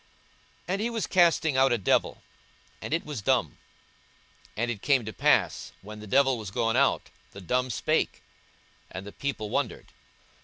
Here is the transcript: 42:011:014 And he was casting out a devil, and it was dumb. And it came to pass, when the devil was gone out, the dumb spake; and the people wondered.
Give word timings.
42:011:014 0.61 0.63
And 0.69 0.81
he 0.81 0.89
was 0.89 1.05
casting 1.05 1.57
out 1.57 1.71
a 1.71 1.77
devil, 1.77 2.23
and 2.81 2.91
it 2.91 3.05
was 3.05 3.21
dumb. 3.21 3.59
And 4.57 4.71
it 4.71 4.81
came 4.81 5.05
to 5.05 5.13
pass, 5.13 5.73
when 5.83 5.99
the 5.99 6.07
devil 6.07 6.39
was 6.39 6.49
gone 6.49 6.75
out, 6.75 7.11
the 7.33 7.39
dumb 7.41 7.69
spake; 7.69 8.23
and 8.89 9.05
the 9.05 9.11
people 9.11 9.51
wondered. 9.51 9.91